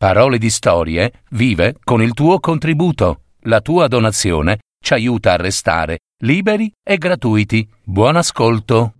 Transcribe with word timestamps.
Parole 0.00 0.38
di 0.38 0.48
Storie 0.48 1.24
vive 1.32 1.76
con 1.84 2.00
il 2.00 2.14
tuo 2.14 2.40
contributo. 2.40 3.24
La 3.40 3.60
tua 3.60 3.86
donazione 3.86 4.60
ci 4.82 4.94
aiuta 4.94 5.34
a 5.34 5.36
restare 5.36 5.98
liberi 6.22 6.72
e 6.82 6.96
gratuiti. 6.96 7.68
Buon 7.84 8.16
ascolto. 8.16 8.94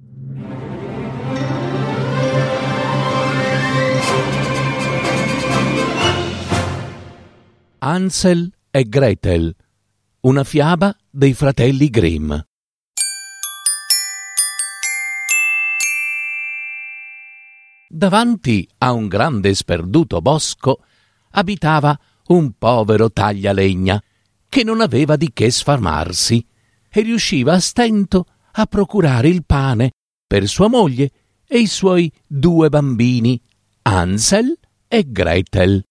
Hansel 7.79 8.53
e 8.71 8.85
Gretel. 8.87 9.57
Una 10.21 10.45
fiaba 10.45 10.95
dei 11.09 11.33
fratelli 11.33 11.89
Grimm. 11.89 12.35
Davanti 17.89 18.69
a 18.79 18.93
un 18.93 19.09
grande 19.09 19.55
sperduto 19.55 20.21
bosco 20.21 20.85
abitava 21.31 21.99
un 22.29 22.53
povero 22.57 23.11
taglialegna 23.11 24.03
che 24.49 24.65
non 24.65 24.81
aveva 24.81 25.17
di 25.17 25.31
che 25.33 25.51
sfarmarsi 25.51 26.45
e 26.89 27.01
riusciva 27.03 27.55
a 27.55 27.61
stento 27.61 28.27
a 28.53 28.67
procurare 28.67 29.29
il 29.29 29.45
pane 29.45 29.93
per 30.27 30.47
sua 30.49 30.69
moglie 30.69 31.11
e 31.47 31.59
i 31.59 31.67
suoi 31.67 32.13
due 32.27 32.69
bambini, 32.69 33.41
Ansel 33.83 34.59
e 34.87 35.05
Gretel. 35.07 35.85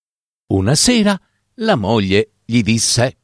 Una 0.47 0.75
sera 0.75 1.19
la 1.55 1.75
moglie 1.75 2.31
gli 2.45 2.61
disse 2.61 3.17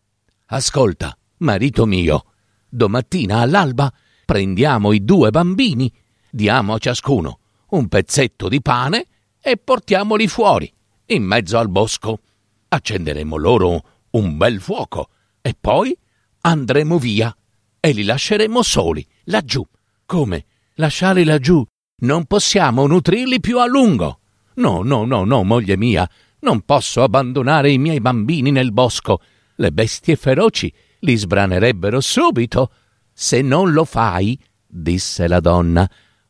Ascolta, 0.47 1.17
marito 1.37 1.85
mio, 1.85 2.25
domattina 2.69 3.39
all'alba 3.39 3.91
prendiamo 4.25 4.91
i 4.91 5.03
due 5.03 5.31
bambini, 5.31 5.91
diamo 6.29 6.73
a 6.73 6.77
ciascuno 6.77 7.39
un 7.69 7.87
pezzetto 7.87 8.47
di 8.47 8.61
pane 8.61 9.07
e 9.41 9.57
portiamoli 9.57 10.27
fuori 10.27 10.71
in 11.07 11.23
mezzo 11.23 11.57
al 11.57 11.69
bosco. 11.69 12.19
Accenderemo 12.67 13.35
loro 13.35 13.83
un 14.11 14.37
bel 14.37 14.59
fuoco 14.59 15.09
e 15.41 15.55
poi 15.59 15.95
andremo 16.41 16.97
via 16.97 17.35
e 17.79 17.91
li 17.91 18.03
lasceremo 18.03 18.61
soli, 18.61 19.05
laggiù. 19.25 19.65
Come? 20.05 20.45
Lasciarli 20.75 21.23
laggiù? 21.23 21.63
Non 21.97 22.25
possiamo 22.25 22.87
nutrirli 22.87 23.39
più 23.39 23.59
a 23.59 23.65
lungo. 23.65 24.19
No, 24.55 24.81
no, 24.83 25.05
no, 25.05 25.23
no, 25.23 25.43
moglie 25.43 25.77
mia, 25.77 26.09
non 26.39 26.61
posso 26.61 27.03
abbandonare 27.03 27.71
i 27.71 27.77
miei 27.77 27.99
bambini 27.99 28.51
nel 28.51 28.71
bosco. 28.71 29.21
Le 29.55 29.71
bestie 29.71 30.15
feroci 30.15 30.73
li 30.99 31.15
sbranerebbero 31.15 32.01
subito. 32.01 32.71
Se 33.13 33.41
non 33.41 33.71
lo 33.71 33.85
fai, 33.85 34.37
disse 34.65 35.27
la 35.27 35.39
donna, 35.39 35.89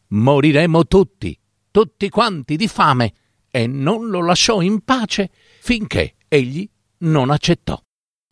moriremo 0.09 0.85
tutti, 0.85 1.37
tutti 1.71 2.09
quanti 2.09 2.55
di 2.55 2.67
fame 2.67 3.13
e 3.55 3.67
non 3.67 4.09
lo 4.09 4.21
lasciò 4.21 4.59
in 4.59 4.81
pace 4.83 5.29
finché 5.61 6.15
egli 6.27 6.69
non 6.99 7.29
accettò. 7.29 7.81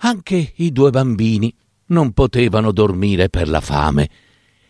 Anche 0.02 0.52
i 0.58 0.74
due 0.74 0.90
bambini 0.90 1.56
non 1.88 2.12
potevano 2.12 2.74
dormire 2.74 3.30
per 3.30 3.48
la 3.48 3.62
fame 3.62 4.10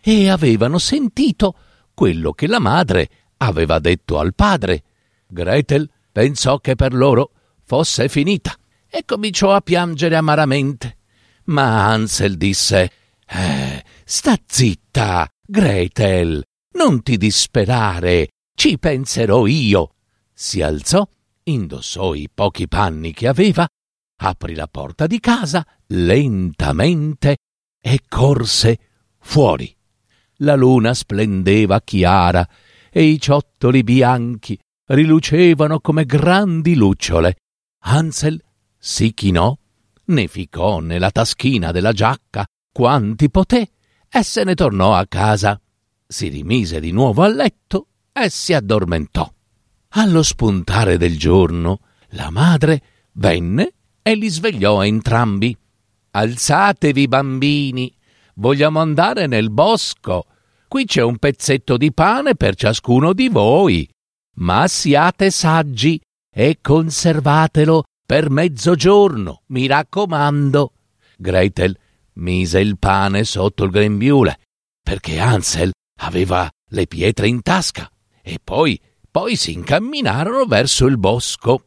e 0.00 0.28
avevano 0.28 0.78
sentito 0.78 1.56
quello 1.92 2.30
che 2.34 2.46
la 2.46 2.60
madre 2.60 3.08
aveva 3.38 3.80
detto 3.80 4.20
al 4.20 4.32
padre. 4.36 4.84
Gretel 5.26 5.90
pensò 6.12 6.60
che 6.60 6.76
per 6.76 6.94
loro 6.94 7.32
fosse 7.64 8.08
finita 8.08 8.54
e 8.88 9.02
cominciò 9.04 9.52
a 9.52 9.60
piangere 9.60 10.14
amaramente. 10.14 10.98
Ma 11.46 11.88
Hansel 11.88 12.36
disse 12.36 12.92
eh, 13.26 13.84
Sta 14.04 14.38
zitta, 14.46 15.28
Gretel, 15.44 16.44
non 16.78 17.02
ti 17.02 17.16
disperare, 17.16 18.28
ci 18.54 18.78
penserò 18.78 19.46
io 19.46 19.88
si 20.34 20.60
alzò, 20.60 21.06
indossò 21.44 22.14
i 22.14 22.28
pochi 22.32 22.66
panni 22.66 23.12
che 23.12 23.28
aveva, 23.28 23.66
aprì 24.16 24.54
la 24.54 24.66
porta 24.66 25.06
di 25.06 25.20
casa 25.20 25.64
lentamente 25.86 27.36
e 27.80 28.00
corse 28.08 28.78
fuori. 29.20 29.74
La 30.38 30.56
luna 30.56 30.92
splendeva 30.92 31.80
chiara 31.80 32.46
e 32.90 33.04
i 33.04 33.20
ciottoli 33.20 33.84
bianchi 33.84 34.58
rilucevano 34.86 35.80
come 35.80 36.04
grandi 36.04 36.74
lucciole. 36.74 37.36
Hansel 37.84 38.42
si 38.76 39.14
chinò, 39.14 39.56
ne 40.06 40.26
ficò 40.26 40.80
nella 40.80 41.10
taschina 41.10 41.70
della 41.70 41.92
giacca 41.92 42.44
quanti 42.72 43.30
poté 43.30 43.70
e 44.10 44.22
se 44.22 44.44
ne 44.44 44.54
tornò 44.54 44.94
a 44.94 45.06
casa. 45.06 45.60
Si 46.06 46.28
rimise 46.28 46.80
di 46.80 46.90
nuovo 46.90 47.22
a 47.22 47.28
letto 47.28 47.88
e 48.12 48.28
si 48.28 48.52
addormentò. 48.52 49.33
Allo 49.96 50.24
spuntare 50.24 50.96
del 50.96 51.16
giorno, 51.16 51.78
la 52.10 52.28
madre 52.30 52.82
venne 53.12 53.74
e 54.02 54.16
li 54.16 54.28
svegliò 54.28 54.84
entrambi. 54.84 55.56
Alzatevi, 56.10 57.06
bambini, 57.06 57.94
vogliamo 58.34 58.80
andare 58.80 59.28
nel 59.28 59.52
bosco. 59.52 60.26
Qui 60.66 60.84
c'è 60.84 61.00
un 61.00 61.18
pezzetto 61.18 61.76
di 61.76 61.92
pane 61.92 62.34
per 62.34 62.56
ciascuno 62.56 63.12
di 63.12 63.28
voi. 63.28 63.88
Ma 64.38 64.66
siate 64.66 65.30
saggi 65.30 66.00
e 66.28 66.58
conservatelo 66.60 67.84
per 68.04 68.30
mezzogiorno, 68.30 69.42
mi 69.46 69.68
raccomando. 69.68 70.72
Gretel 71.16 71.78
mise 72.14 72.58
il 72.58 72.80
pane 72.80 73.22
sotto 73.22 73.62
il 73.62 73.70
grembiule, 73.70 74.40
perché 74.82 75.20
Ansel 75.20 75.70
aveva 76.00 76.50
le 76.70 76.88
pietre 76.88 77.28
in 77.28 77.42
tasca, 77.42 77.88
e 78.20 78.40
poi 78.42 78.76
poi 79.14 79.36
si 79.36 79.52
incamminarono 79.52 80.44
verso 80.44 80.86
il 80.86 80.98
bosco. 80.98 81.66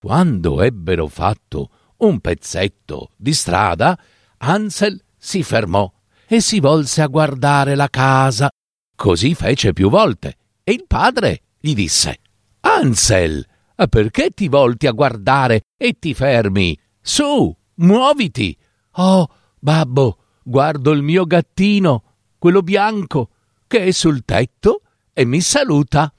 Quando 0.00 0.62
ebbero 0.62 1.08
fatto 1.08 1.68
un 1.98 2.20
pezzetto 2.20 3.10
di 3.16 3.34
strada, 3.34 4.00
Hansel 4.38 5.04
si 5.14 5.42
fermò 5.42 5.92
e 6.26 6.40
si 6.40 6.58
volse 6.58 7.02
a 7.02 7.06
guardare 7.08 7.74
la 7.74 7.90
casa. 7.90 8.48
Così 8.96 9.34
fece 9.34 9.74
più 9.74 9.90
volte 9.90 10.38
e 10.64 10.72
il 10.72 10.84
padre 10.86 11.42
gli 11.60 11.74
disse 11.74 12.18
Hansel, 12.60 13.46
perché 13.90 14.30
ti 14.30 14.48
volti 14.48 14.86
a 14.86 14.92
guardare 14.92 15.64
e 15.76 15.98
ti 15.98 16.14
fermi? 16.14 16.80
Su, 17.02 17.54
muoviti. 17.74 18.56
Oh, 18.92 19.28
babbo, 19.58 20.18
guardo 20.42 20.92
il 20.92 21.02
mio 21.02 21.26
gattino, 21.26 22.04
quello 22.38 22.62
bianco, 22.62 23.32
che 23.66 23.84
è 23.84 23.90
sul 23.90 24.24
tetto 24.24 24.80
e 25.12 25.26
mi 25.26 25.42
saluta. 25.42 26.10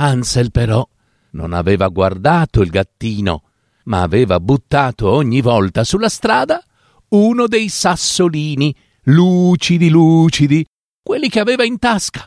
Hansel 0.00 0.50
però 0.50 0.88
non 1.32 1.52
aveva 1.52 1.88
guardato 1.88 2.62
il 2.62 2.70
gattino, 2.70 3.42
ma 3.84 4.00
aveva 4.00 4.40
buttato 4.40 5.10
ogni 5.10 5.42
volta 5.42 5.84
sulla 5.84 6.08
strada 6.08 6.64
uno 7.08 7.46
dei 7.46 7.68
sassolini, 7.68 8.74
lucidi 9.04 9.90
lucidi, 9.90 10.64
quelli 11.02 11.28
che 11.28 11.38
aveva 11.38 11.64
in 11.64 11.78
tasca. 11.78 12.26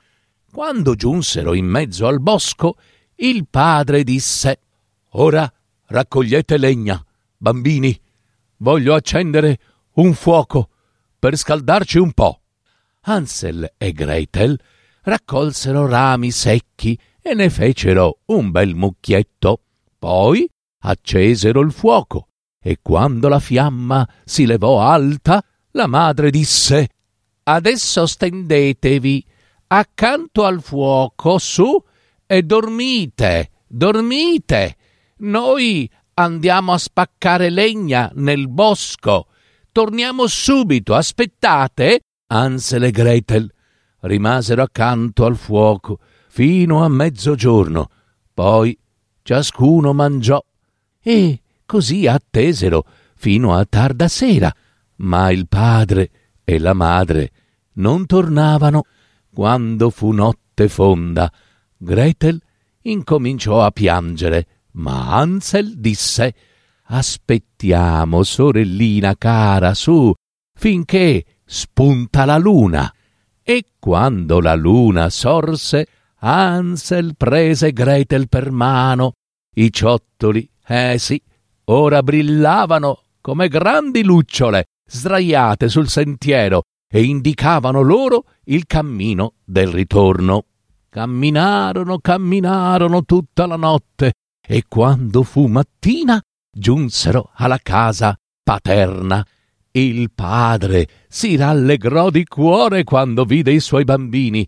Quando 0.51 0.94
giunsero 0.94 1.56
in 1.56 1.66
mezzo 1.66 2.06
al 2.06 2.22
bosco, 2.22 2.75
il 3.16 3.47
padre 3.50 4.03
disse 4.03 4.59
Ora 5.16 5.51
raccogliete 5.88 6.57
legna, 6.57 7.03
bambini. 7.38 8.00
Voglio 8.57 8.94
accendere 8.94 9.59
un 9.94 10.13
fuoco 10.13 10.69
per 11.17 11.35
scaldarci 11.35 11.97
un 11.97 12.12
po'. 12.12 12.41
Hansel 13.01 13.73
e 13.78 13.91
Gretel 13.94 14.59
raccolsero 15.01 15.88
rami 15.88 16.29
secchi 16.29 16.97
e 17.23 17.34
ne 17.34 17.50
fecero 17.50 18.19
un 18.25 18.51
bel 18.51 18.75
mucchietto. 18.75 19.61
Poi 19.97 20.47
accesero 20.79 21.61
il 21.61 21.72
fuoco 21.72 22.28
e 22.61 22.79
quando 22.81 23.29
la 23.29 23.39
fiamma 23.39 24.07
si 24.25 24.45
levò 24.45 24.81
alta, 24.81 25.44
la 25.72 25.88
madre 25.88 26.29
disse 26.29 26.89
Adesso 27.44 28.06
stendetevi 28.06 29.25
accanto 29.67 30.44
al 30.44 30.62
fuoco 30.62 31.38
su 31.38 31.81
e 32.25 32.44
dormite, 32.44 33.51
dormite. 33.67 34.75
Noi 35.17 35.89
andiamo 36.16 36.74
a 36.74 36.77
spaccare 36.77 37.50
legna 37.50 38.12
nel 38.15 38.50
bosco. 38.50 39.27
Torniamo 39.71 40.27
subito, 40.27 40.94
aspettate. 40.94 42.01
Ansel 42.27 42.83
e 42.83 42.92
Gretel 42.92 43.53
rimasero 44.01 44.62
accanto 44.62 45.25
al 45.25 45.38
fuoco 45.38 46.00
fino 46.33 46.83
a 46.83 46.88
mezzogiorno. 46.88 47.91
Poi 48.33 48.75
ciascuno 49.21 49.94
mangiò 49.94 50.44
e 51.00 51.41
così 51.63 52.07
attesero 52.07 52.88
fino 53.15 53.53
a 53.53 53.63
tarda 53.65 54.07
sera. 54.07 54.51
Ma 54.95 55.30
il 55.30 55.47
padre 55.47 56.09
e 56.44 56.57
la 56.57 56.74
madre 56.74 57.31
non 57.74 58.07
tornavano. 58.07 58.85
Quando 59.31 59.91
fu 59.91 60.12
notte 60.12 60.69
fonda, 60.69 61.31
Gretel 61.77 62.41
incominciò 62.81 63.63
a 63.63 63.69
piangere, 63.69 64.47
ma 64.71 65.15
Hansel 65.15 65.77
disse 65.77 66.33
Aspettiamo, 66.85 68.24
sorellina 68.24 69.15
cara, 69.18 69.75
su, 69.75 70.12
finché 70.51 71.25
spunta 71.45 72.25
la 72.25 72.38
luna. 72.38 72.91
E 73.44 73.65
quando 73.77 74.39
la 74.39 74.56
luna 74.56 75.12
sorse, 75.12 75.88
Hansel 76.25 77.17
prese 77.17 77.73
Gretel 77.73 78.29
per 78.29 78.49
mano, 78.49 79.15
i 79.55 79.73
ciottoli 79.73 80.49
Eh 80.65 80.95
sì, 80.97 81.21
ora 81.65 82.01
brillavano 82.01 83.01
come 83.19 83.49
grandi 83.49 84.03
lucciole 84.05 84.67
sdraiate 84.85 85.67
sul 85.67 85.89
sentiero 85.89 86.63
e 86.89 87.03
indicavano 87.03 87.81
loro 87.81 88.23
il 88.45 88.65
cammino 88.65 89.33
del 89.43 89.67
ritorno. 89.67 90.45
Camminarono, 90.87 91.99
camminarono 91.99 93.03
tutta 93.03 93.45
la 93.45 93.57
notte 93.57 94.13
e 94.45 94.63
quando 94.69 95.23
fu 95.23 95.47
mattina 95.47 96.21
giunsero 96.49 97.31
alla 97.33 97.59
casa 97.61 98.15
paterna. 98.41 99.25
Il 99.71 100.09
padre 100.13 100.87
si 101.09 101.35
rallegrò 101.35 102.09
di 102.09 102.23
cuore 102.23 102.85
quando 102.85 103.25
vide 103.25 103.51
i 103.51 103.59
suoi 103.59 103.83
bambini 103.83 104.47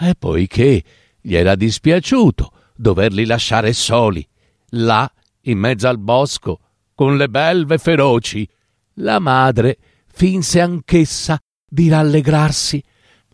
e 0.00 0.14
poiché 0.18 0.82
gli 1.22 1.36
era 1.36 1.54
dispiaciuto 1.54 2.52
doverli 2.74 3.24
lasciare 3.24 3.72
soli, 3.72 4.26
là 4.70 5.10
in 5.42 5.58
mezzo 5.58 5.86
al 5.86 5.98
bosco, 5.98 6.58
con 6.94 7.16
le 7.16 7.28
belve 7.28 7.78
feroci, 7.78 8.46
la 8.94 9.20
madre 9.20 9.78
finse 10.12 10.60
anch'essa 10.60 11.38
di 11.66 11.88
rallegrarsi. 11.88 12.82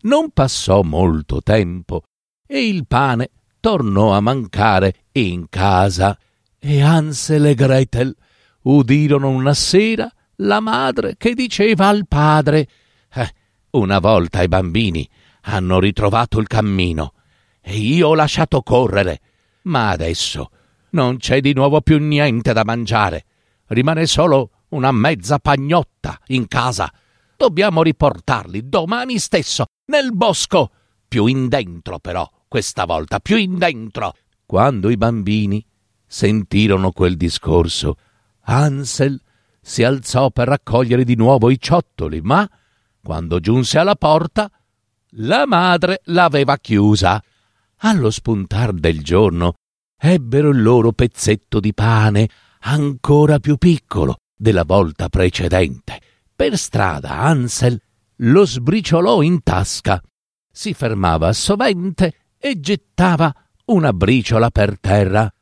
Non 0.03 0.31
passò 0.31 0.83
molto 0.83 1.41
tempo 1.41 2.03
e 2.47 2.69
il 2.69 2.87
pane 2.87 3.31
tornò 3.59 4.13
a 4.13 4.21
mancare 4.21 5.07
in 5.13 5.49
casa 5.49 6.17
e 6.59 6.81
Hansel 6.83 7.47
e 7.47 7.55
Gretel 7.55 8.15
udirono 8.63 9.29
una 9.31 9.55
sera 9.55 10.11
la 10.37 10.61
madre 10.61 11.17
che 11.17 11.35
diceva 11.35 11.89
al 11.89 12.07
padre 12.07 12.69
eh, 13.13 13.35
una 13.71 13.99
volta 13.99 14.43
i 14.43 14.49
bambini 14.49 15.09
hanno 15.43 15.81
ritrovato 15.81 16.39
il 16.39 16.47
cammino 16.47 17.15
e 17.61 17.77
io 17.77 18.09
ho 18.09 18.15
lasciato 18.15 18.63
correre, 18.63 19.21
ma 19.63 19.91
adesso 19.91 20.51
non 20.91 21.19
c'è 21.19 21.41
di 21.41 21.53
nuovo 21.53 21.81
più 21.81 21.99
niente 21.99 22.53
da 22.53 22.65
mangiare. 22.65 23.25
Rimane 23.67 24.07
solo 24.07 24.51
una 24.71 24.93
mezza 24.93 25.39
pagnotta 25.39 26.19
in 26.29 26.49
casa. 26.49 26.93
Dobbiamo 27.37 27.83
riportarli 27.83 28.69
domani 28.69 29.19
stesso 29.19 29.67
nel 29.87 30.15
bosco. 30.15 30.71
Più 31.07 31.27
in 31.27 31.49
dentro, 31.49 31.99
però, 31.99 32.29
questa 32.49 32.85
volta, 32.85 33.19
più 33.21 33.37
in 33.37 33.57
dentro. 33.57 34.15
Quando 34.45 34.91
i 34.91 34.97
bambini 34.97 35.65
sentirono 36.07 36.91
quel 36.93 37.17
discorso, 37.17 37.97
Hansel 38.43 39.21
si 39.61 39.85
alzò 39.85 40.31
per 40.31 40.49
raccogliere 40.49 41.05
di 41.05 41.15
nuovo 41.15 41.51
i 41.51 41.61
ciottoli, 41.61 42.21
ma 42.23 42.49
quando 43.03 43.41
giunse 43.41 43.79
alla 43.79 43.97
porta, 43.97 44.51
la 45.13 45.47
madre 45.47 46.01
l'aveva 46.05 46.57
chiusa. 46.59 47.23
Allo 47.83 48.11
spuntar 48.11 48.73
del 48.73 49.05
giorno 49.05 49.55
ebbero 49.97 50.49
il 50.51 50.63
loro 50.63 50.91
pezzetto 50.91 51.61
di 51.61 51.73
pane 51.73 52.29
ancora 52.63 53.39
più 53.39 53.57
piccolo 53.57 54.17
della 54.35 54.65
volta 54.65 55.09
precedente. 55.09 56.01
Per 56.35 56.59
strada 56.59 57.21
Ansel 57.21 57.81
lo 58.17 58.45
sbriciolò 58.45 59.23
in 59.23 59.45
tasca, 59.45 60.03
si 60.51 60.75
fermava 60.75 61.33
sovente 61.33 62.15
e 62.37 62.59
gettava 62.59 63.33
una 63.67 63.93
briciola 63.93 64.51
per 64.51 64.81
terra. 64.81 65.33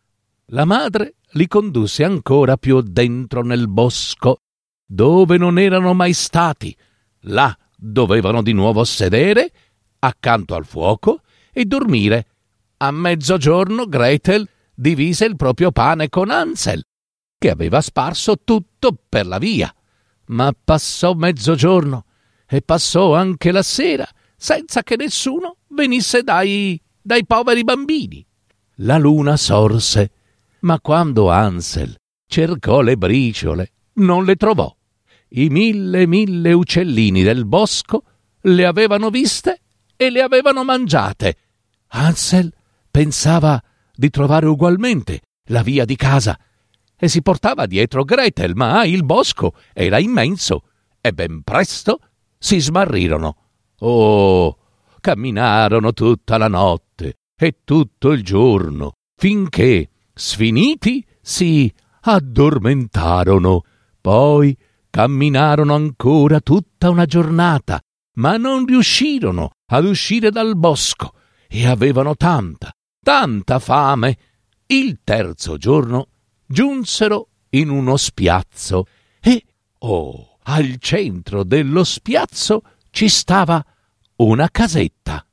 La 0.46 0.66
madre 0.66 1.14
li 1.32 1.46
condusse 1.46 2.04
ancora 2.04 2.58
più 2.58 2.82
dentro 2.82 3.42
nel 3.42 3.66
bosco, 3.66 4.40
dove 4.84 5.38
non 5.38 5.58
erano 5.58 5.94
mai 5.94 6.12
stati. 6.12 6.76
Là 7.20 7.56
dovevano 7.74 8.42
di 8.42 8.52
nuovo 8.52 8.84
sedere 8.84 9.50
accanto 10.00 10.54
al 10.54 10.66
fuoco 10.66 11.22
e 11.56 11.64
dormire. 11.64 12.26
A 12.76 12.90
mezzogiorno 12.90 13.86
Gretel 13.86 14.46
divise 14.74 15.24
il 15.24 15.36
proprio 15.36 15.72
pane 15.72 16.10
con 16.10 16.28
Ansel, 16.28 16.84
che 17.38 17.48
aveva 17.48 17.80
sparso 17.80 18.36
tutto 18.44 18.94
per 19.08 19.26
la 19.26 19.38
via. 19.38 19.74
Ma 20.26 20.52
passò 20.52 21.14
mezzogiorno 21.14 22.04
e 22.46 22.60
passò 22.60 23.14
anche 23.14 23.52
la 23.52 23.62
sera 23.62 24.06
senza 24.36 24.82
che 24.82 24.96
nessuno 24.96 25.56
venisse 25.68 26.22
dai, 26.22 26.78
dai 27.00 27.24
poveri 27.24 27.64
bambini. 27.64 28.24
La 28.80 28.98
luna 28.98 29.38
sorse, 29.38 30.10
ma 30.60 30.78
quando 30.78 31.30
Ansel 31.30 31.96
cercò 32.26 32.82
le 32.82 32.98
briciole 32.98 33.70
non 33.94 34.26
le 34.26 34.36
trovò. 34.36 34.70
I 35.28 35.48
mille 35.48 36.06
mille 36.06 36.52
uccellini 36.52 37.22
del 37.22 37.46
bosco 37.46 38.02
le 38.42 38.66
avevano 38.66 39.08
viste 39.08 39.60
e 39.96 40.10
le 40.10 40.20
avevano 40.20 40.62
mangiate. 40.62 41.36
Ansel 41.88 42.52
pensava 42.90 43.62
di 43.94 44.10
trovare 44.10 44.46
ugualmente 44.46 45.20
la 45.48 45.62
via 45.62 45.84
di 45.84 45.96
casa 45.96 46.38
e 46.96 47.08
si 47.08 47.22
portava 47.22 47.66
dietro 47.66 48.04
Gretel, 48.04 48.54
ma 48.54 48.84
il 48.84 49.04
bosco 49.04 49.54
era 49.72 49.98
immenso 49.98 50.62
e 51.00 51.12
ben 51.12 51.42
presto 51.42 52.00
si 52.38 52.58
smarrirono. 52.58 53.36
Oh, 53.80 54.56
camminarono 55.00 55.92
tutta 55.92 56.38
la 56.38 56.48
notte 56.48 57.18
e 57.38 57.58
tutto 57.64 58.12
il 58.12 58.24
giorno, 58.24 58.94
finché, 59.14 59.90
sfiniti, 60.14 61.04
si 61.20 61.72
addormentarono. 62.00 63.62
Poi 64.00 64.56
camminarono 64.88 65.74
ancora 65.74 66.40
tutta 66.40 66.88
una 66.88 67.04
giornata, 67.04 67.78
ma 68.14 68.36
non 68.36 68.64
riuscirono 68.64 69.50
ad 69.66 69.84
uscire 69.84 70.30
dal 70.30 70.56
bosco 70.56 71.12
e 71.48 71.66
avevano 71.66 72.16
tanta, 72.16 72.74
tanta 73.02 73.58
fame. 73.58 74.18
Il 74.66 75.00
terzo 75.04 75.56
giorno 75.56 76.08
giunsero 76.44 77.28
in 77.50 77.68
uno 77.68 77.96
spiazzo 77.96 78.86
e, 79.20 79.44
oh, 79.78 80.38
al 80.42 80.76
centro 80.78 81.44
dello 81.44 81.84
spiazzo 81.84 82.62
ci 82.90 83.08
stava 83.08 83.64
una 84.16 84.48
casetta. 84.50 85.24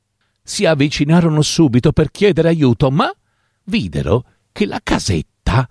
Si 0.42 0.66
avvicinarono 0.66 1.42
subito 1.42 1.92
per 1.92 2.10
chiedere 2.10 2.48
aiuto, 2.48 2.90
ma 2.90 3.10
videro 3.64 4.24
che 4.52 4.66
la 4.66 4.80
casetta 4.82 5.68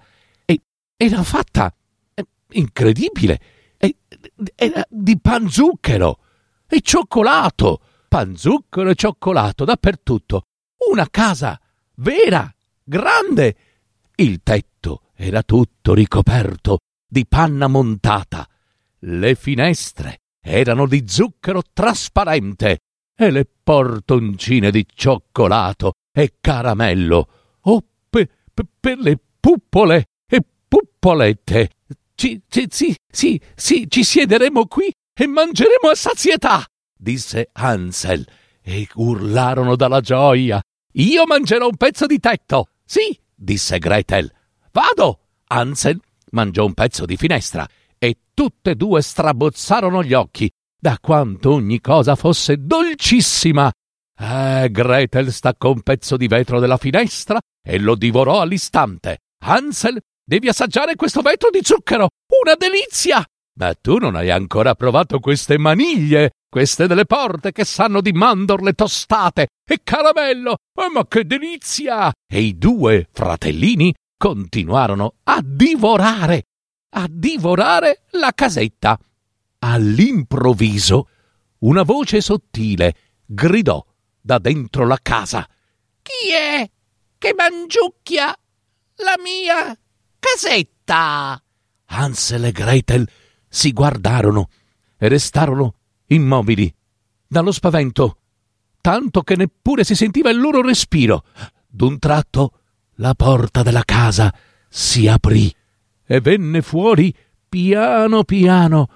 era 0.95 1.23
fatta 1.23 1.73
eh, 2.13 2.25
incredibile. 2.51 3.39
Era 4.55 4.85
di 4.89 5.19
panzucchero 5.19 6.19
e 6.67 6.79
cioccolato. 6.81 7.81
Panzucchero 8.13 8.91
e 8.91 8.93
cioccolato 8.93 9.65
dappertutto. 9.65 10.43
Una 10.91 11.09
casa 11.09 11.59
vera, 11.95 12.47
grande. 12.83 13.55
Il 14.13 14.43
tetto 14.43 15.05
era 15.15 15.41
tutto 15.41 15.95
ricoperto 15.95 16.77
di 17.07 17.25
panna 17.25 17.65
montata. 17.65 18.47
Le 18.99 19.33
finestre 19.33 20.19
erano 20.39 20.85
di 20.85 21.05
zucchero 21.07 21.63
trasparente 21.73 22.81
e 23.17 23.31
le 23.31 23.47
portoncine 23.63 24.69
di 24.69 24.85
cioccolato 24.93 25.93
e 26.15 26.35
caramello. 26.39 27.29
Oh, 27.61 27.83
pe, 28.07 28.29
pe, 28.53 28.63
per 28.79 28.99
le 28.99 29.17
puppole 29.39 30.05
e 30.29 30.39
puppolette. 30.67 31.71
Ci, 32.13 32.43
ci, 32.47 32.67
sì, 32.69 32.95
sì, 33.11 33.41
sì, 33.55 33.89
ci 33.89 34.03
siederemo 34.03 34.67
qui 34.67 34.93
e 35.15 35.25
mangeremo 35.25 35.89
a 35.89 35.95
sazietà, 35.95 36.63
disse 37.03 37.49
Hansel, 37.51 38.25
e 38.63 38.87
urlarono 38.95 39.75
dalla 39.75 40.01
gioia. 40.01 40.59
Io 40.93 41.25
mangerò 41.25 41.67
un 41.67 41.75
pezzo 41.75 42.07
di 42.07 42.19
tetto. 42.19 42.69
Sì, 42.83 43.15
disse 43.35 43.77
Gretel. 43.77 44.31
Vado. 44.71 45.19
Hansel 45.47 45.99
mangiò 46.31 46.65
un 46.65 46.73
pezzo 46.73 47.05
di 47.05 47.15
finestra 47.15 47.67
e 47.99 48.17
tutte 48.33 48.71
e 48.71 48.75
due 48.75 49.01
strabozzarono 49.01 50.01
gli 50.03 50.13
occhi 50.13 50.49
da 50.79 50.97
quanto 50.99 51.53
ogni 51.53 51.79
cosa 51.79 52.15
fosse 52.15 52.55
dolcissima. 52.57 53.71
Eh, 54.17 54.69
Gretel 54.71 55.31
staccò 55.31 55.71
un 55.71 55.81
pezzo 55.81 56.17
di 56.17 56.27
vetro 56.27 56.59
della 56.59 56.77
finestra 56.77 57.39
e 57.61 57.77
lo 57.79 57.95
divorò 57.95 58.41
all'istante. 58.41 59.19
Hansel, 59.45 59.99
devi 60.23 60.47
assaggiare 60.47 60.95
questo 60.95 61.21
vetro 61.21 61.49
di 61.51 61.59
zucchero. 61.61 62.09
Una 62.43 62.55
delizia! 62.55 63.23
Ma 63.55 63.73
tu 63.75 63.97
non 63.97 64.15
hai 64.15 64.31
ancora 64.31 64.73
provato 64.73 65.19
queste 65.19 65.59
maniglie, 65.59 66.31
queste 66.49 66.87
delle 66.87 67.05
porte 67.05 67.51
che 67.51 67.65
sanno 67.65 68.01
di 68.01 68.11
mandorle 68.11 68.73
tostate 68.73 69.47
e 69.63 69.79
caramello. 69.83 70.57
Oh, 70.75 70.91
ma 70.91 71.07
che 71.07 71.25
delizia! 71.25 72.11
E 72.27 72.41
i 72.41 72.57
due 72.57 73.07
fratellini 73.11 73.93
continuarono 74.17 75.15
a 75.23 75.39
divorare, 75.43 76.43
a 76.95 77.07
divorare 77.07 78.05
la 78.11 78.31
casetta. 78.33 78.97
All'improvviso 79.59 81.07
una 81.59 81.83
voce 81.83 82.21
sottile 82.21 82.95
gridò 83.25 83.85
da 84.19 84.39
dentro 84.39 84.85
la 84.87 84.97
casa. 85.01 85.47
Chi 86.01 86.31
è 86.31 86.69
che 87.19 87.33
mangiucchia 87.35 88.35
la 88.95 89.15
mia 89.23 89.77
casetta? 90.19 91.41
Hansel 91.85 92.45
e 92.45 92.51
Gretel 92.51 93.07
si 93.53 93.71
guardarono 93.71 94.49
e 94.97 95.07
restarono 95.07 95.75
immobili 96.07 96.73
dallo 97.27 97.51
spavento, 97.51 98.17
tanto 98.81 99.21
che 99.21 99.35
neppure 99.35 99.83
si 99.83 99.93
sentiva 99.93 100.31
il 100.31 100.39
loro 100.39 100.63
respiro. 100.63 101.23
D'un 101.67 101.99
tratto 101.99 102.61
la 102.95 103.13
porta 103.13 103.61
della 103.61 103.83
casa 103.85 104.33
si 104.67 105.07
aprì 105.07 105.53
e 106.03 106.19
venne 106.19 106.63
fuori 106.63 107.15
piano 107.47 108.23
piano 108.23 108.89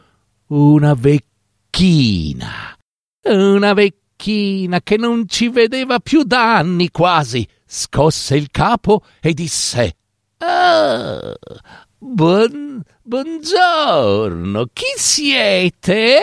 una 0.48 0.96
vecchina. 0.96 2.76
Una 3.26 3.74
vecchina 3.74 4.82
che 4.82 4.98
non 4.98 5.28
ci 5.28 5.50
vedeva 5.50 6.00
più 6.00 6.24
da 6.24 6.58
anni 6.58 6.90
quasi. 6.90 7.48
Scosse 7.64 8.36
il 8.36 8.50
capo 8.50 9.04
e 9.22 9.34
disse: 9.34 9.98
Ah, 10.40 11.34
buon, 11.98 12.84
buongiorno, 13.02 14.68
chi 14.72 14.86
siete? 14.96 16.20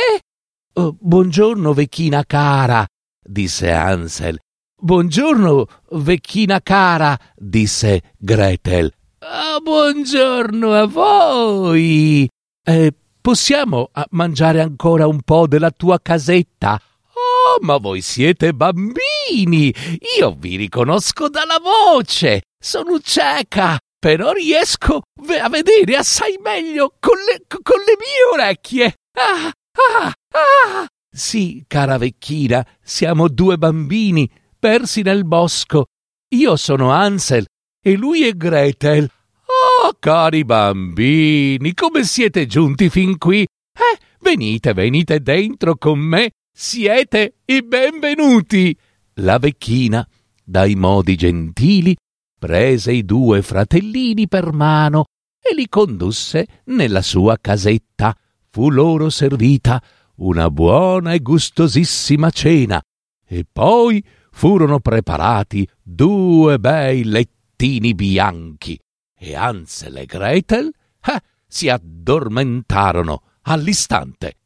Oh, 0.75 0.97
buongiorno, 1.01 1.73
vecchina 1.73 2.25
cara, 2.25 2.87
disse 3.21 3.73
Ansel. 3.73 4.39
Buongiorno, 4.81 5.67
vecchina 5.93 6.61
cara, 6.61 7.19
disse 7.35 8.13
Gretel. 8.17 8.93
Ah, 9.19 9.59
buongiorno 9.61 10.73
a 10.75 10.87
voi. 10.87 12.29
Eh, 12.63 12.95
possiamo 13.21 13.89
ah, 13.91 14.07
mangiare 14.11 14.61
ancora 14.61 15.09
un 15.09 15.23
po' 15.23 15.49
della 15.49 15.73
tua 15.73 15.99
casetta? 16.01 16.81
Oh, 17.15 17.65
ma 17.65 17.79
voi 17.79 18.01
siete 18.01 18.55
bambini! 18.55 19.75
Io 20.19 20.37
vi 20.39 20.55
riconosco 20.55 21.29
dalla 21.29 21.59
voce! 21.59 22.43
Sono 22.65 22.99
cieca, 22.99 23.79
però 24.05 24.33
riesco 24.33 25.01
a 25.41 25.49
vedere 25.49 25.97
assai 25.97 26.37
meglio 26.39 26.95
con 27.01 27.17
le, 27.27 27.43
con 27.49 27.79
le 27.79 27.97
mie 27.99 28.35
orecchie! 28.35 28.97
Ah, 29.13 29.47
ah, 29.47 30.13
ah! 30.29 30.87
Sì, 31.11 31.65
cara 31.67 31.97
vecchina, 31.97 32.67
siamo 32.83 33.29
due 33.29 33.57
bambini 33.57 34.31
persi 34.59 35.01
nel 35.01 35.25
bosco. 35.25 35.87
Io 36.35 36.57
sono 36.57 36.91
Ansel 36.91 37.47
e 37.81 37.97
lui 37.97 38.27
è 38.27 38.35
Gretel. 38.35 39.05
Oh, 39.05 39.97
cari 39.99 40.45
bambini, 40.45 41.73
come 41.73 42.05
siete 42.05 42.45
giunti 42.45 42.91
fin 42.91 43.17
qui? 43.17 43.41
Eh, 43.41 43.99
venite, 44.21 44.75
venite 44.75 45.21
dentro 45.21 45.77
con 45.77 45.99
me. 45.99 46.33
Siete 46.53 47.37
i 47.47 47.63
benvenuti. 47.63 48.77
La 49.15 49.39
vecchina, 49.39 50.07
dai 50.45 50.75
modi 50.75 51.17
gentili, 51.17 51.97
prese 52.45 52.93
i 52.93 53.07
due 53.07 53.41
fratellini 53.41 54.29
per 54.29 54.53
mano 54.53 55.07
e 55.41 55.55
li 55.55 55.67
condusse 55.67 56.47
nella 56.65 57.01
sua 57.01 57.39
casetta. 57.41 58.15
Fu 58.51 58.69
loro 58.69 59.09
servita 59.09 59.83
una 60.17 60.51
buona 60.51 61.15
e 61.15 61.21
gustosissima 61.21 62.29
cena, 62.29 62.83
e 63.27 63.47
poi 63.51 64.05
furono 64.31 64.79
preparati 64.81 65.67
due 65.83 66.59
bei 66.59 67.05
lettini 67.05 67.95
bianchi, 67.95 68.79
e 69.17 69.35
Hansel 69.35 69.97
e 69.97 70.05
Gretel 70.05 70.71
eh, 71.03 71.21
si 71.47 71.71
addormentarono 71.71 73.23
all'istante. 73.45 74.37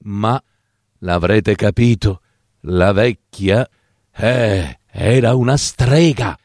Ma 0.00 0.38
l'avrete 0.98 1.54
capito, 1.54 2.20
la 2.66 2.92
vecchia 2.92 3.66
eh, 4.14 4.80
era 4.84 5.34
una 5.34 5.56
strega 5.56 6.38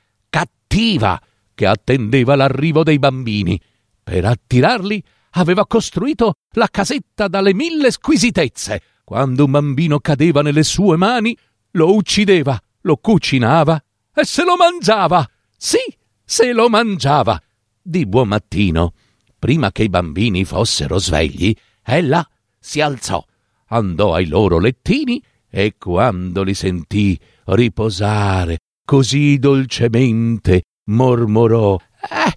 cattiva 0.71 1.21
che 1.53 1.65
attendeva 1.65 2.35
l'arrivo 2.35 2.83
dei 2.83 2.97
bambini. 2.97 3.59
Per 4.01 4.23
attirarli 4.23 5.03
aveva 5.31 5.67
costruito 5.67 6.35
la 6.51 6.69
casetta 6.71 7.27
dalle 7.27 7.53
mille 7.53 7.91
squisitezze. 7.91 8.81
Quando 9.03 9.43
un 9.45 9.51
bambino 9.51 9.99
cadeva 9.99 10.41
nelle 10.41 10.63
sue 10.63 10.95
mani, 10.95 11.37
lo 11.71 11.93
uccideva, 11.93 12.57
lo 12.81 12.95
cucinava 12.95 13.83
e 14.13 14.23
se 14.23 14.45
lo 14.45 14.55
mangiava. 14.55 15.29
Sì, 15.57 15.79
se 16.23 16.53
lo 16.53 16.69
mangiava. 16.69 17.41
Di 17.81 18.05
buon 18.05 18.29
mattino, 18.29 18.93
prima 19.37 19.73
che 19.73 19.83
i 19.83 19.89
bambini 19.89 20.45
fossero 20.45 20.99
svegli, 20.99 21.53
ella 21.83 22.25
si 22.57 22.79
alzò, 22.79 23.23
andò 23.67 24.13
ai 24.13 24.27
loro 24.27 24.57
lettini 24.57 25.21
e 25.49 25.75
quando 25.77 26.43
li 26.43 26.53
sentì 26.53 27.19
riposare 27.45 28.59
così 28.91 29.39
dolcemente, 29.39 30.63
mormorò 30.89 31.77
Eh, 31.77 32.33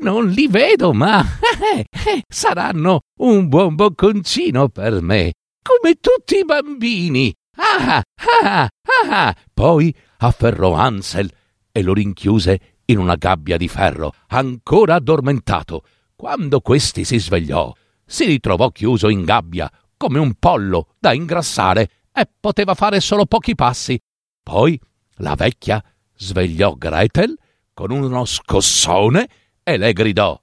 non 0.00 0.28
li 0.28 0.48
vedo, 0.48 0.94
ma 0.94 1.20
eh, 1.20 1.80
eh, 1.80 2.22
saranno 2.26 3.00
un 3.20 3.48
buon 3.48 3.74
bocconcino 3.74 4.70
per 4.70 5.02
me, 5.02 5.34
come 5.62 5.96
tutti 6.00 6.38
i 6.38 6.46
bambini. 6.46 7.30
Ah, 7.56 8.02
ah, 8.42 8.68
ah. 9.10 9.36
Poi 9.52 9.94
afferrò 10.20 10.72
Ansel 10.72 11.30
e 11.70 11.82
lo 11.82 11.92
rinchiuse 11.92 12.76
in 12.86 12.96
una 12.96 13.16
gabbia 13.16 13.58
di 13.58 13.68
ferro, 13.68 14.14
ancora 14.28 14.94
addormentato. 14.94 15.82
Quando 16.16 16.60
questi 16.62 17.04
si 17.04 17.18
svegliò, 17.18 17.70
si 18.06 18.24
ritrovò 18.24 18.70
chiuso 18.70 19.10
in 19.10 19.24
gabbia, 19.24 19.70
come 19.98 20.18
un 20.18 20.32
pollo 20.38 20.94
da 20.98 21.12
ingrassare, 21.12 21.90
e 22.14 22.26
poteva 22.40 22.72
fare 22.72 22.98
solo 23.00 23.26
pochi 23.26 23.54
passi. 23.54 24.00
Poi 24.42 24.80
la 25.20 25.34
vecchia 25.34 25.82
svegliò 26.18 26.74
Gretel 26.74 27.36
con 27.72 27.90
uno 27.90 28.24
scossone 28.24 29.28
e 29.62 29.76
le 29.76 29.92
gridò 29.92 30.38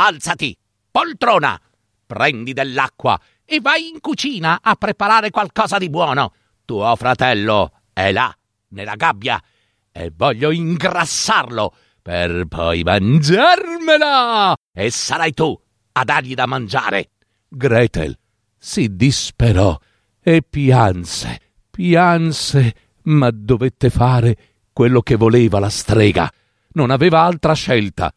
Alzati, 0.00 0.56
poltrona, 0.90 1.60
prendi 2.06 2.52
dell'acqua 2.52 3.20
e 3.44 3.60
vai 3.60 3.88
in 3.88 4.00
cucina 4.00 4.60
a 4.62 4.76
preparare 4.76 5.30
qualcosa 5.30 5.76
di 5.76 5.90
buono. 5.90 6.32
Tuo 6.64 6.94
fratello 6.94 7.72
è 7.92 8.12
là, 8.12 8.32
nella 8.68 8.94
gabbia, 8.94 9.42
e 9.90 10.12
voglio 10.14 10.52
ingrassarlo 10.52 11.74
per 12.00 12.46
poi 12.46 12.84
mangiarmela. 12.84 14.54
E 14.72 14.90
sarai 14.90 15.32
tu 15.32 15.58
a 15.92 16.04
dargli 16.04 16.34
da 16.34 16.46
mangiare. 16.46 17.10
Gretel 17.48 18.16
si 18.56 18.94
disperò 18.94 19.76
e 20.20 20.42
pianse, 20.42 21.40
pianse, 21.70 22.74
ma 23.04 23.30
dovette 23.32 23.90
fare 23.90 24.36
quello 24.78 25.02
che 25.02 25.16
voleva 25.16 25.58
la 25.58 25.70
strega. 25.70 26.32
Non 26.74 26.90
aveva 26.90 27.22
altra 27.22 27.52
scelta. 27.52 28.14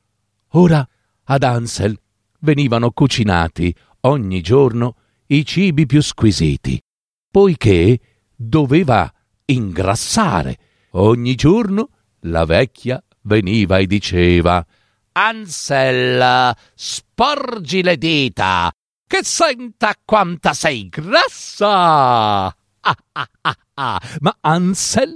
Ora 0.50 0.88
ad 1.24 1.42
Ansel 1.42 2.00
venivano 2.42 2.92
cucinati 2.92 3.74
ogni 4.02 4.42
giorno 4.42 4.98
i 5.26 5.44
cibi 5.44 5.88
più 5.88 6.04
squisiti, 6.04 6.80
poiché 7.32 8.00
doveva 8.36 9.12
ingrassare. 9.46 10.58
Ogni 10.92 11.34
giorno 11.34 11.90
la 12.26 12.46
vecchia 12.46 13.04
veniva 13.22 13.80
e 13.80 13.88
diceva 13.88 14.64
Ansel, 15.14 16.56
sporgi 16.76 17.82
le 17.82 17.98
dita, 17.98 18.72
che 19.08 19.24
senta 19.24 19.96
quanta 20.06 20.54
sei 20.54 20.90
grassa. 20.90 22.54
Ah, 22.84 22.98
ah, 23.12 23.30
ah, 23.42 23.58
ah. 23.76 24.02
Ma 24.22 24.36
Ansel 24.42 25.16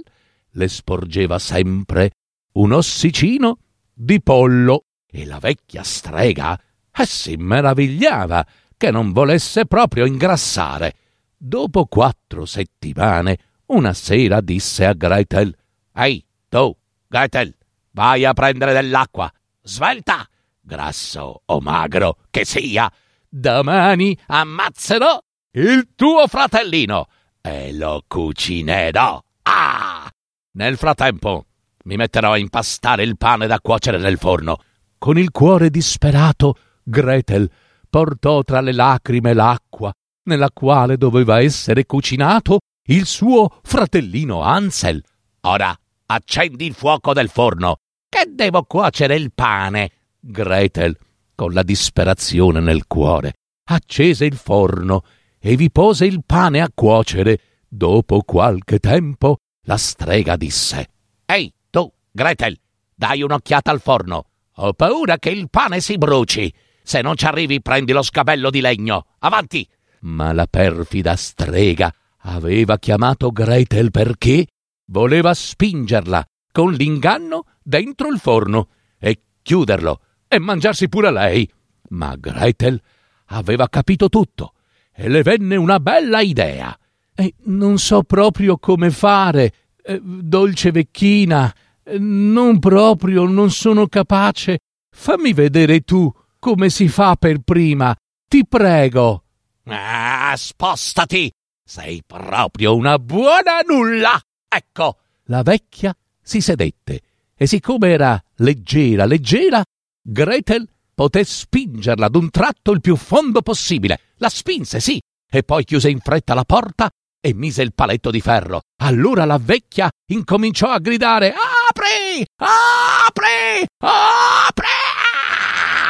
le 0.56 0.68
sporgeva 0.68 1.38
sempre 1.38 2.10
un 2.54 2.72
ossicino 2.72 3.58
di 3.92 4.20
pollo 4.22 4.86
e 5.06 5.24
la 5.24 5.38
vecchia 5.38 5.82
strega 5.82 6.58
eh, 6.92 7.06
si 7.06 7.36
meravigliava 7.36 8.46
che 8.76 8.90
non 8.90 9.12
volesse 9.12 9.66
proprio 9.66 10.04
ingrassare. 10.04 10.94
Dopo 11.36 11.86
quattro 11.86 12.46
settimane, 12.46 13.38
una 13.66 13.92
sera 13.92 14.40
disse 14.40 14.86
a 14.86 14.94
Gretel: 14.94 15.54
Ehi, 15.94 16.24
tu, 16.48 16.74
Gretel, 17.06 17.54
vai 17.92 18.24
a 18.24 18.32
prendere 18.32 18.72
dell'acqua. 18.72 19.30
Svelta, 19.62 20.26
grasso 20.60 21.42
o 21.44 21.60
magro 21.60 22.18
che 22.30 22.44
sia, 22.44 22.90
domani 23.28 24.16
ammazzerò 24.26 25.18
il 25.52 25.88
tuo 25.94 26.26
fratellino 26.26 27.06
e 27.42 27.74
lo 27.74 28.02
cucinerò. 28.06 29.22
Ah! 29.42 30.10
Nel 30.56 30.78
frattempo 30.78 31.44
mi 31.84 31.96
metterò 31.96 32.32
a 32.32 32.38
impastare 32.38 33.02
il 33.02 33.18
pane 33.18 33.46
da 33.46 33.60
cuocere 33.60 33.98
nel 33.98 34.16
forno 34.16 34.58
con 34.98 35.18
il 35.18 35.30
cuore 35.30 35.68
disperato, 35.68 36.56
Gretel 36.82 37.50
portò 37.90 38.42
tra 38.42 38.60
le 38.60 38.72
lacrime 38.72 39.34
l'acqua 39.34 39.92
nella 40.24 40.50
quale 40.50 40.96
doveva 40.96 41.40
essere 41.40 41.84
cucinato 41.84 42.60
il 42.88 43.04
suo 43.04 43.60
fratellino 43.62 44.40
Ansel. 44.40 45.02
Ora 45.42 45.78
accendi 46.06 46.66
il 46.66 46.74
fuoco 46.74 47.12
del 47.12 47.28
forno, 47.28 47.76
che 48.08 48.26
devo 48.30 48.62
cuocere 48.62 49.14
il 49.14 49.32
pane. 49.34 49.90
Gretel, 50.18 50.96
con 51.34 51.52
la 51.52 51.62
disperazione 51.62 52.60
nel 52.60 52.86
cuore, 52.86 53.34
accese 53.64 54.24
il 54.24 54.36
forno 54.36 55.02
e 55.38 55.54
vi 55.54 55.70
pose 55.70 56.06
il 56.06 56.22
pane 56.24 56.62
a 56.62 56.70
cuocere. 56.74 57.40
Dopo 57.68 58.22
qualche 58.22 58.78
tempo 58.78 59.36
la 59.66 59.76
strega 59.76 60.36
disse: 60.36 60.88
Ehi, 61.24 61.52
tu, 61.70 61.90
Gretel, 62.10 62.58
dai 62.94 63.22
un'occhiata 63.22 63.70
al 63.70 63.80
forno. 63.80 64.26
Ho 64.58 64.72
paura 64.72 65.18
che 65.18 65.30
il 65.30 65.50
pane 65.50 65.80
si 65.80 65.98
bruci. 65.98 66.52
Se 66.82 67.02
non 67.02 67.16
ci 67.16 67.26
arrivi, 67.26 67.60
prendi 67.60 67.92
lo 67.92 68.02
scabello 68.02 68.48
di 68.50 68.60
legno. 68.60 69.06
Avanti! 69.18 69.68
Ma 70.00 70.32
la 70.32 70.46
perfida 70.46 71.16
strega 71.16 71.92
aveva 72.18 72.78
chiamato 72.78 73.30
Gretel 73.32 73.90
perché 73.90 74.46
voleva 74.86 75.34
spingerla 75.34 76.24
con 76.52 76.72
l'inganno 76.72 77.44
dentro 77.62 78.08
il 78.08 78.18
forno 78.18 78.68
e 78.98 79.20
chiuderlo 79.42 80.00
e 80.28 80.38
mangiarsi 80.38 80.88
pure 80.88 81.10
lei. 81.10 81.50
Ma 81.90 82.14
Gretel 82.16 82.80
aveva 83.26 83.68
capito 83.68 84.08
tutto 84.08 84.54
e 84.92 85.08
le 85.08 85.22
venne 85.22 85.56
una 85.56 85.80
bella 85.80 86.20
idea. 86.20 86.76
E 87.18 87.34
non 87.44 87.78
so 87.78 88.02
proprio 88.02 88.58
come 88.58 88.90
fare, 88.90 89.52
eh, 89.82 89.98
dolce 90.02 90.70
vecchina, 90.70 91.50
eh, 91.82 91.98
non 91.98 92.58
proprio, 92.58 93.24
non 93.24 93.50
sono 93.50 93.86
capace. 93.86 94.58
Fammi 94.90 95.32
vedere 95.32 95.80
tu 95.80 96.12
come 96.38 96.68
si 96.68 96.88
fa 96.88 97.16
per 97.16 97.38
prima, 97.38 97.96
ti 98.28 98.46
prego. 98.46 99.24
Ah, 99.64 100.34
spostati! 100.36 101.32
Sei 101.64 102.02
proprio 102.06 102.76
una 102.76 102.98
buona 102.98 103.60
nulla! 103.66 104.20
Ecco! 104.46 104.98
La 105.24 105.42
vecchia 105.42 105.96
si 106.20 106.42
sedette 106.42 107.00
e 107.34 107.46
siccome 107.46 107.88
era 107.88 108.22
leggera, 108.36 109.06
leggera, 109.06 109.64
Gretel 110.02 110.68
poté 110.94 111.24
spingerla 111.24 112.08
d'un 112.08 112.28
tratto 112.28 112.72
il 112.72 112.82
più 112.82 112.94
fondo 112.94 113.40
possibile. 113.40 114.00
La 114.16 114.28
spinse, 114.28 114.80
sì, 114.80 115.00
e 115.28 115.42
poi 115.42 115.64
chiuse 115.64 115.88
in 115.88 116.00
fretta 116.00 116.34
la 116.34 116.44
porta 116.44 116.90
e 117.26 117.34
mise 117.34 117.62
il 117.62 117.74
paletto 117.74 118.12
di 118.12 118.20
ferro. 118.20 118.60
Allora 118.82 119.24
la 119.24 119.40
vecchia 119.42 119.90
incominciò 120.12 120.68
a 120.68 120.78
gridare 120.78 121.34
Apri! 121.68 122.24
Apri! 122.36 123.66
Apri! 123.78 124.66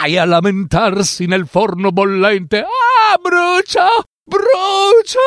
E 0.06 0.18
a 0.18 0.24
lamentarsi 0.24 1.26
nel 1.26 1.46
forno 1.46 1.90
bollente 1.90 2.60
Ah, 2.60 3.18
brucia! 3.20 3.88
Brucia! 4.24 5.18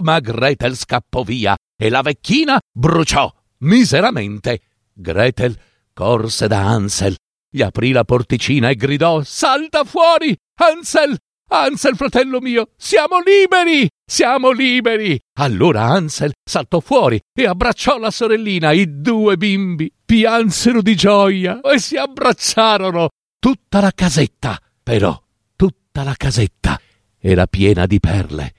Ma 0.00 0.20
Gretel 0.20 0.74
scappò 0.74 1.22
via 1.22 1.54
e 1.76 1.90
la 1.90 2.00
vecchina 2.00 2.58
bruciò 2.72 3.30
miseramente. 3.58 4.62
Gretel 4.94 5.54
corse 5.92 6.48
da 6.48 6.60
Hansel, 6.66 7.14
gli 7.50 7.60
aprì 7.60 7.92
la 7.92 8.04
porticina 8.04 8.70
e 8.70 8.76
gridò 8.76 9.22
Salta 9.22 9.84
fuori! 9.84 10.34
Hansel! 10.54 11.18
Hansel, 11.48 11.96
fratello 11.96 12.40
mio, 12.40 12.70
siamo 12.76 13.20
liberi! 13.20 13.88
Siamo 14.04 14.50
liberi! 14.50 15.20
Allora 15.34 15.84
Hansel 15.84 16.32
saltò 16.42 16.80
fuori 16.80 17.20
e 17.32 17.46
abbracciò 17.46 17.98
la 17.98 18.10
sorellina. 18.10 18.72
I 18.72 19.00
due 19.00 19.36
bimbi 19.36 19.92
piansero 20.04 20.80
di 20.80 20.94
gioia 20.94 21.60
e 21.60 21.78
si 21.78 21.96
abbracciarono. 21.96 23.10
Tutta 23.38 23.80
la 23.80 23.92
casetta, 23.94 24.58
però, 24.82 25.20
tutta 25.56 26.02
la 26.02 26.14
casetta 26.16 26.80
era 27.18 27.46
piena 27.46 27.86
di 27.86 28.00
perle 28.00 28.54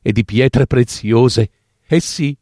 e 0.00 0.12
di 0.12 0.24
pietre 0.24 0.66
preziose. 0.66 1.50
E 1.86 2.00
sì, 2.00 2.36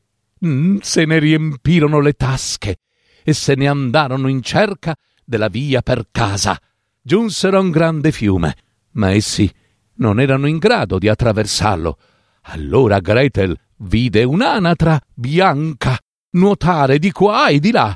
mm, 0.47 0.79
se 0.81 1.05
ne 1.07 1.19
riempirono 1.19 2.01
le 2.01 2.13
tasche 2.13 2.77
e 3.25 3.33
se 3.33 3.55
ne 3.55 3.67
andarono 3.67 4.29
in 4.29 4.43
cerca 4.43 4.97
della 5.25 5.49
via 5.49 5.83
per 5.83 6.09
casa. 6.11 6.59
Giunsero 7.03 7.59
a 7.59 7.61
un 7.61 7.71
grande 7.71 8.13
fiume, 8.13 8.55
ma 8.93 9.13
essi 9.13 9.51
non 9.99 10.21
erano 10.21 10.47
in 10.47 10.59
grado 10.59 10.99
di 10.99 11.09
attraversarlo. 11.09 11.99
Allora 12.43 12.99
Gretel 12.99 13.59
vide 13.79 14.25
un'anatra 14.25 15.01
bianca 15.15 15.99
nuotare 16.31 16.99
di 16.99 17.13
qua 17.13 17.49
e 17.49 17.59
di 17.59 17.71
là 17.71 17.95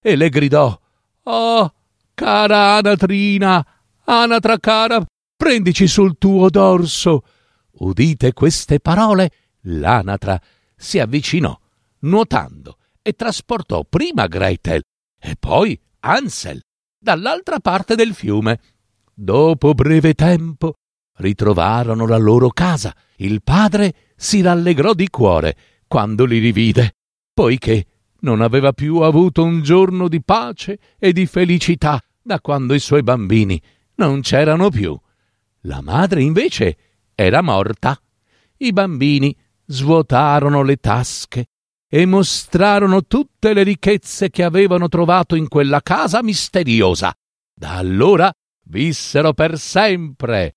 e 0.00 0.16
le 0.16 0.28
gridò: 0.28 0.78
Oh, 1.24 1.74
cara 2.14 2.76
anatrina, 2.76 3.66
anatra 4.04 4.58
cara, 4.58 5.04
prendici 5.36 5.86
sul 5.86 6.18
tuo 6.18 6.50
dorso. 6.50 7.22
Udite 7.76 8.32
queste 8.32 8.78
parole, 8.78 9.30
l'anatra 9.62 10.40
si 10.76 10.98
avvicinò, 10.98 11.58
nuotando, 12.00 12.78
e 13.02 13.12
trasportò 13.14 13.84
prima 13.84 14.26
Gretel 14.26 14.82
e 15.18 15.36
poi 15.38 15.78
Hansel 16.00 16.60
dall'altra 16.98 17.58
parte 17.60 17.94
del 17.94 18.14
fiume. 18.14 18.60
Dopo 19.16 19.74
breve 19.74 20.14
tempo 20.14 20.74
ritrovarono 21.16 22.06
la 22.06 22.18
loro 22.18 22.48
casa. 22.48 22.94
Il 23.16 23.42
padre 23.42 24.12
si 24.16 24.40
rallegrò 24.40 24.94
di 24.94 25.08
cuore 25.08 25.56
quando 25.86 26.24
li 26.24 26.38
rivide, 26.38 26.96
poiché 27.32 27.86
non 28.20 28.40
aveva 28.40 28.72
più 28.72 28.98
avuto 28.98 29.42
un 29.44 29.62
giorno 29.62 30.08
di 30.08 30.22
pace 30.22 30.78
e 30.98 31.12
di 31.12 31.26
felicità 31.26 32.02
da 32.22 32.40
quando 32.40 32.74
i 32.74 32.80
suoi 32.80 33.02
bambini 33.02 33.60
non 33.96 34.22
c'erano 34.22 34.70
più. 34.70 34.98
La 35.62 35.80
madre 35.82 36.22
invece 36.22 36.76
era 37.14 37.42
morta. 37.42 37.98
I 38.58 38.72
bambini 38.72 39.36
svuotarono 39.66 40.62
le 40.62 40.76
tasche 40.76 41.46
e 41.88 42.06
mostrarono 42.06 43.04
tutte 43.04 43.52
le 43.52 43.62
ricchezze 43.62 44.30
che 44.30 44.42
avevano 44.42 44.88
trovato 44.88 45.36
in 45.36 45.48
quella 45.48 45.80
casa 45.80 46.22
misteriosa. 46.22 47.14
Da 47.54 47.76
allora 47.76 48.32
vissero 48.64 49.32
per 49.32 49.58
sempre, 49.58 50.56